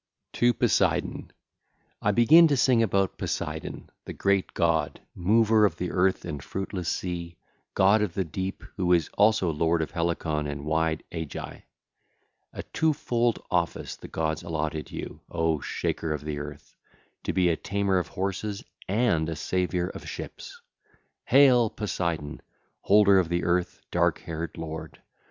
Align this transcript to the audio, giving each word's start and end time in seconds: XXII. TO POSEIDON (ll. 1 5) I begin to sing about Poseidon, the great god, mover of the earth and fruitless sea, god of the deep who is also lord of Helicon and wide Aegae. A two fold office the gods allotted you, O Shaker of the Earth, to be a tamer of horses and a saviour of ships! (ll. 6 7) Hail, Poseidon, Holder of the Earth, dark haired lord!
XXII. 0.35 0.39
TO 0.39 0.53
POSEIDON 0.55 1.11
(ll. 1.11 1.19
1 1.19 1.25
5) 1.27 1.31
I 2.01 2.11
begin 2.11 2.47
to 2.47 2.57
sing 2.57 2.81
about 2.81 3.19
Poseidon, 3.19 3.91
the 4.05 4.13
great 4.13 4.55
god, 4.55 4.99
mover 5.13 5.63
of 5.63 5.75
the 5.75 5.91
earth 5.91 6.25
and 6.25 6.41
fruitless 6.43 6.89
sea, 6.89 7.37
god 7.75 8.01
of 8.01 8.15
the 8.15 8.23
deep 8.23 8.63
who 8.77 8.93
is 8.93 9.11
also 9.15 9.51
lord 9.51 9.83
of 9.83 9.91
Helicon 9.91 10.47
and 10.47 10.65
wide 10.65 11.03
Aegae. 11.11 11.61
A 12.51 12.63
two 12.73 12.93
fold 12.93 13.43
office 13.51 13.95
the 13.95 14.07
gods 14.07 14.41
allotted 14.41 14.89
you, 14.89 15.21
O 15.29 15.59
Shaker 15.61 16.13
of 16.13 16.25
the 16.25 16.39
Earth, 16.39 16.75
to 17.25 17.31
be 17.31 17.49
a 17.49 17.55
tamer 17.55 17.99
of 17.99 18.07
horses 18.07 18.63
and 18.87 19.29
a 19.29 19.35
saviour 19.35 19.89
of 19.89 20.09
ships! 20.09 20.49
(ll. 20.49 20.49
6 20.49 20.61
7) 21.29 21.41
Hail, 21.41 21.69
Poseidon, 21.69 22.41
Holder 22.81 23.19
of 23.19 23.29
the 23.29 23.43
Earth, 23.43 23.81
dark 23.91 24.17
haired 24.21 24.57
lord! 24.57 24.99